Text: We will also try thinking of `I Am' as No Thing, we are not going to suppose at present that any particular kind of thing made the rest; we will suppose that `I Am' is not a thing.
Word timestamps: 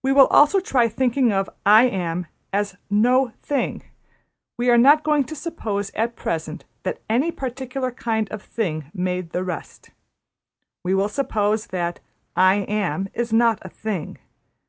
We 0.00 0.12
will 0.12 0.28
also 0.28 0.60
try 0.60 0.86
thinking 0.86 1.32
of 1.32 1.50
`I 1.66 1.90
Am' 1.90 2.28
as 2.52 2.76
No 2.88 3.32
Thing, 3.42 3.82
we 4.56 4.70
are 4.70 4.78
not 4.78 5.02
going 5.02 5.24
to 5.24 5.34
suppose 5.34 5.90
at 5.96 6.14
present 6.14 6.64
that 6.84 7.02
any 7.10 7.32
particular 7.32 7.90
kind 7.90 8.30
of 8.30 8.42
thing 8.44 8.88
made 8.94 9.30
the 9.30 9.42
rest; 9.42 9.90
we 10.84 10.94
will 10.94 11.08
suppose 11.08 11.66
that 11.66 11.98
`I 12.36 12.64
Am' 12.70 13.08
is 13.12 13.32
not 13.32 13.58
a 13.62 13.68
thing. 13.68 14.18